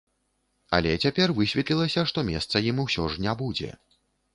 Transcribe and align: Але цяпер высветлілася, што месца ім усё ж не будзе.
Але 0.77 0.93
цяпер 1.03 1.35
высветлілася, 1.41 2.09
што 2.13 2.27
месца 2.33 2.67
ім 2.73 2.77
усё 2.89 3.03
ж 3.15 3.29
не 3.29 3.41
будзе. 3.45 3.77